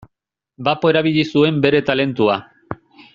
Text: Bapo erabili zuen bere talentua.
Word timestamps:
Bapo 0.67 0.89
erabili 0.93 1.23
zuen 1.35 1.59
bere 1.67 1.83
talentua. 1.91 2.39